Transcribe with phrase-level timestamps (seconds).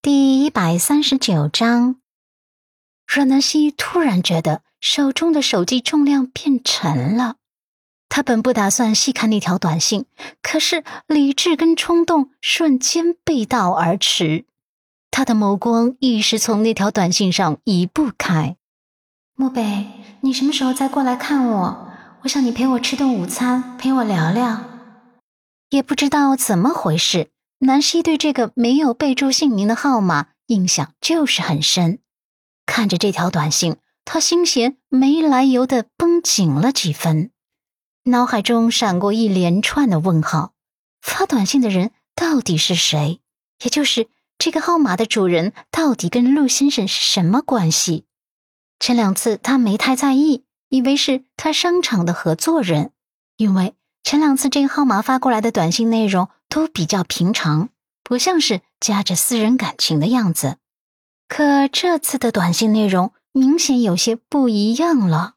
[0.00, 1.96] 第一百三十九章，
[3.04, 7.34] 阮南希突然觉得手中的手机重量变沉了。
[8.08, 10.06] 他本不打算细看那条短信，
[10.40, 14.44] 可是理智跟冲动瞬间背道而驰。
[15.10, 18.56] 他的眸光一时从那条短信上移不开。
[19.34, 19.88] 漠北，
[20.20, 21.88] 你什么时候再过来看我？
[22.22, 24.60] 我想你陪我吃顿午餐，陪我聊聊。
[25.70, 27.30] 也不知道怎么回事。
[27.60, 31.98] 南希对这个没有备注姓名的号码印象就是很深。
[32.66, 37.30] 看着这条短信，他心弦没来由的绷紧了几分，
[38.04, 40.52] 脑海中闪过一连串的问号：
[41.00, 43.20] 发短信的人到底是谁？
[43.64, 48.04] 也就是这个号码的主人到底跟陆先生是什么关系？
[48.78, 52.92] 前两次他没太在意，以为是他商场的合作人，
[53.36, 53.74] 因为
[54.08, 56.30] 前两次这个号码发过来的短信内容。
[56.48, 57.68] 都比较平常，
[58.02, 60.56] 不像是夹着私人感情的样子。
[61.28, 65.34] 可这次的短信内容明显有些不一样了。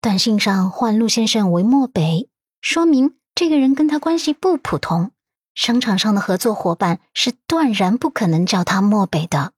[0.00, 2.30] 短信上唤陆先生为漠北，
[2.62, 5.10] 说明这个人跟他关系不普通。
[5.54, 9.52] 商场上的合作伙伴是断然不可能叫他漠北的。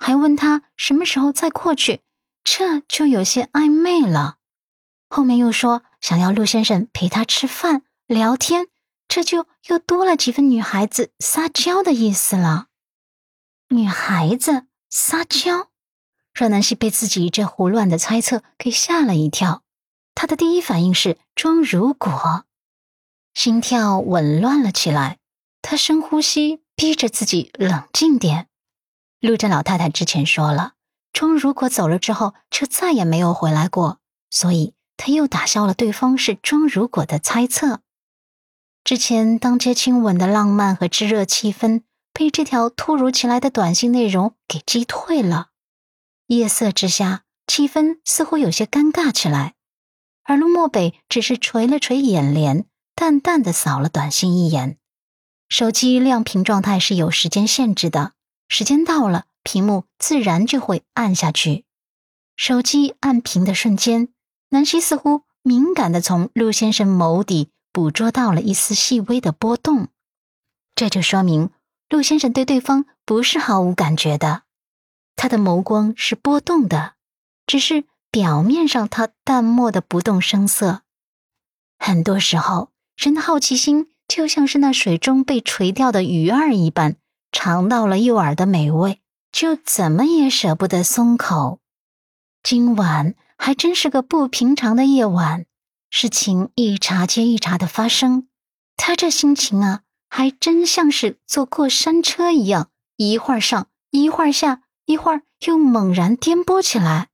[0.00, 2.00] 还问他什么时候再过去，
[2.42, 4.38] 这就有些暧昧了。
[5.14, 8.66] 后面又说想要陆先生陪他吃饭聊天。
[9.06, 12.66] 这就又多了几分女孩子撒娇的意思了。
[13.68, 15.68] 女孩子撒娇，
[16.32, 19.62] 阮南希被自己这胡乱的猜测给吓了一跳。
[20.16, 22.44] 她的第一反应是装如果，
[23.34, 25.18] 心跳紊乱了起来。
[25.62, 28.48] 她深呼吸，逼着自己冷静点。
[29.20, 30.72] 陆镇老太太之前说了，
[31.12, 34.74] 庄如果走了之后就再也没有回来过，所以
[35.06, 37.82] 他又打消了对方是庄如果的猜测。
[38.82, 41.82] 之前当街亲吻的浪漫和炙热气氛，
[42.14, 45.48] 被这条突如其来的短信内容给击退了。
[46.28, 49.52] 夜色之下，气氛似乎有些尴尬起来。
[50.22, 54.78] 而陆漠北只是垂了垂眼帘，淡淡的扫了短信一眼。
[55.50, 58.14] 手机亮屏状态是有时间限制的，
[58.48, 61.66] 时间到了，屏幕自然就会暗下去。
[62.36, 64.08] 手机暗屏的瞬间，
[64.54, 67.50] 南希似乎敏感的从陆先生眸底。
[67.72, 69.88] 捕捉到了一丝细微的波动，
[70.76, 71.50] 这就说明
[71.88, 74.42] 陆先生对对方不是毫无感觉的，
[75.16, 76.92] 他的眸光是波动的，
[77.48, 77.82] 只是
[78.12, 80.82] 表面上他淡漠的不动声色。
[81.76, 86.94] 很多时候，人的好奇心就像是那水中被垂钓的鱼儿一般，
[87.32, 89.00] 尝到了诱饵的美味，
[89.32, 91.58] 就怎么也舍不得松口。
[92.44, 95.44] 今晚还真是个不平常的夜晚。
[95.90, 98.26] 事情一茬接一茬的发生，
[98.74, 107.08] 他这心情啊，还真像是坐过山车一样，一会儿上，一会儿下，一会儿又猛然颠簸起来。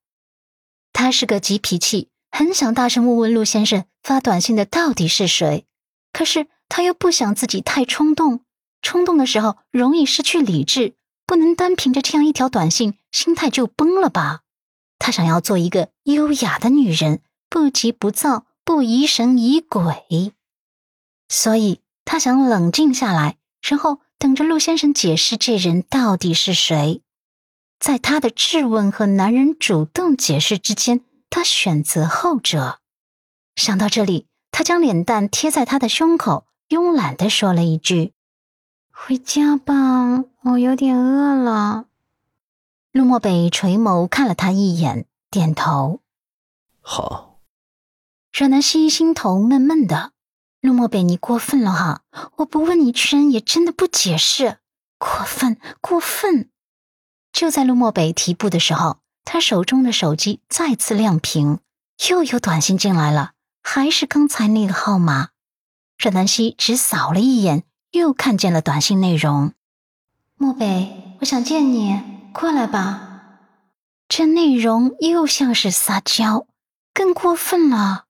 [0.92, 5.66] 他是个急脾气，很想大声问问陆先生发短信的到底是谁，
[6.12, 8.44] 可是他又不想自己太冲动，
[8.82, 10.94] 冲动的时候容易失去理智，
[11.26, 14.42] 不能单凭着这样一条短信，心态就崩了吧。
[15.00, 18.46] 他想要做一个优雅的女人，不急不躁。
[18.62, 20.32] 不疑神疑鬼，
[21.28, 23.36] 所以他想冷静下来，
[23.68, 27.02] 然后等着陆先生解释这人到底是谁。
[27.80, 31.00] 在他的质问和男人主动解释之间，
[31.30, 32.78] 他选择后者。
[33.56, 38.12] 想到这里，他将脸蛋贴在他的胸口，慵懒的说了一句
[38.92, 41.86] ：“回家吧，我有点饿了。”
[42.92, 46.00] 陆漠北垂眸看了他一眼，点头
[46.82, 47.40] ：“好。”
[48.32, 50.12] 阮南希心头闷闷的，
[50.60, 52.02] 陆漠北，你过分了哈！
[52.36, 54.58] 我不问你，居然也真的不解释，
[54.98, 56.50] 过分，过分！
[57.32, 61.60] 就在陆漠北提步的时候，他手中的手机再次亮屏，
[62.08, 65.30] 又有短信进来了，还是刚才那个号码。
[65.98, 69.52] 阮南希只扫了一眼，又看见了短信内容：
[70.36, 72.00] 漠北，我想见你，
[72.32, 73.06] 过来吧。
[74.08, 76.46] 这内容又像是撒娇，
[76.92, 78.06] 更过分了。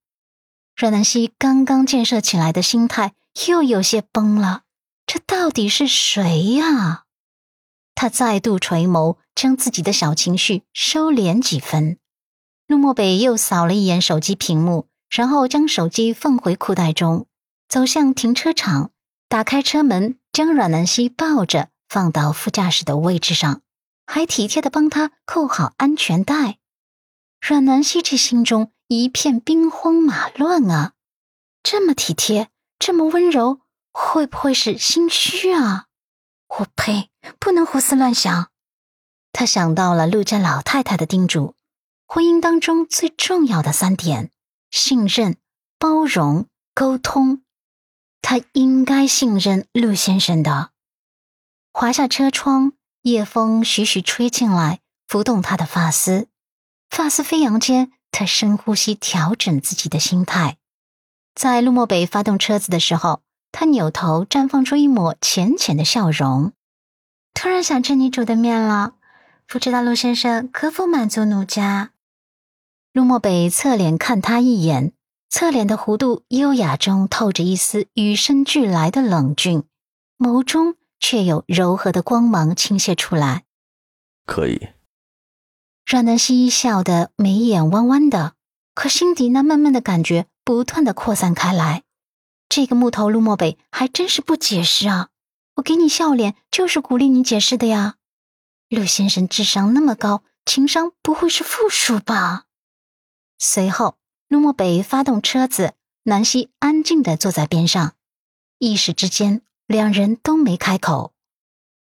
[0.76, 3.12] 阮南希刚刚建设起来的心态
[3.49, 4.62] 又有些崩了，
[5.06, 7.05] 这到底是谁呀？
[7.94, 11.99] 他再度垂眸，将自己的小情绪收敛几分。
[12.67, 17.26] 陆漠北又扫了一眼手机屏幕，然后将手机放回裤袋中，
[17.69, 18.90] 走向停车场，
[19.28, 23.61] 打开车门，将阮南希抱着放到副驾驶的位置上，
[24.11, 26.59] 还体贴的帮他扣好安全带。
[27.41, 28.73] 阮南希这心中。
[28.93, 30.95] 一片兵荒马乱啊！
[31.62, 33.61] 这么体贴，这么温柔，
[33.93, 35.87] 会不会是心虚啊？
[36.59, 37.09] 我呸！
[37.39, 38.51] 不能胡思乱想。
[39.31, 41.55] 他想到了陆家老太太的叮嘱：
[42.05, 44.33] 婚姻当中最重要的三点——
[44.73, 45.37] 信任、
[45.79, 47.45] 包容、沟通。
[48.21, 50.73] 他应该信任陆先生的。
[51.73, 56.29] 滑下车窗，夜风徐徐吹进来，拂动他的发丝。
[56.91, 60.58] 发丝飞扬间，他深呼吸，调整自己的心态。
[61.35, 66.52] 在陆漠北发动车子的时候，他扭头，绽放出一抹浅浅的笑容。
[67.32, 68.94] 突然想吃你煮的面了，
[69.46, 71.93] 不知道陆先生可否满足奴家？
[72.93, 74.93] 陆漠北侧脸看他一眼，
[75.31, 79.62] 侧脸的弧度优雅中透着一丝与生俱来的冷峻，
[80.19, 83.44] 眸中却有柔和的光芒倾泻出来。
[84.26, 84.69] 可以。
[85.85, 88.35] 阮南希笑得眉眼弯弯的，
[88.75, 91.82] 可心底那闷闷的感觉不断的扩散开来。
[92.49, 95.08] 这个木头陆漠北还真是不解释啊！
[95.56, 97.96] 我给你笑脸，就是鼓励你解释的呀。
[98.69, 102.44] 陆先生智商那么高，情商不会是负数吧？
[103.38, 103.99] 随后，
[104.29, 105.75] 陆漠北发动车子，
[106.05, 107.94] 南希安静的坐在边上。
[108.58, 111.12] 一时之间，两人都没开口。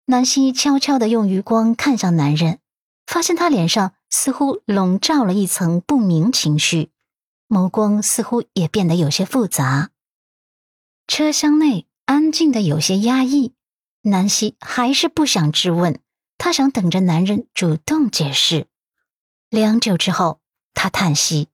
[0.06, 2.60] 南希悄悄的用余光看向男人，
[3.08, 6.92] 发现他脸上似乎笼罩了一层不明情绪，
[7.48, 9.90] 眸光似乎也变得有些复杂。
[11.08, 13.56] 车厢内安静的有些压抑，
[14.04, 16.00] 南希还是不想质问，
[16.38, 18.68] 她想等着男人主动解释。
[19.50, 20.40] 良久之后，
[20.76, 21.48] 他叹息。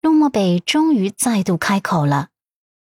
[0.00, 2.28] 陆漠北终于再度开口了，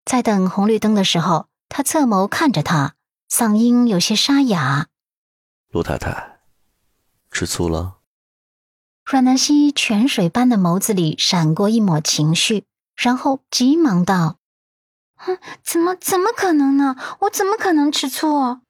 [0.05, 2.95] 在等红绿灯的时候，他侧眸看着他，
[3.31, 4.89] 嗓音有些沙哑
[5.71, 6.39] ：“陆太太，
[7.31, 7.99] 吃醋了？”
[9.05, 12.65] 阮南希泉水般的眸子里闪过一抹情绪，
[12.97, 14.39] 然后急忙道。
[15.15, 16.97] 哼，怎么怎么可能呢？
[17.21, 18.61] 我怎么可能吃醋？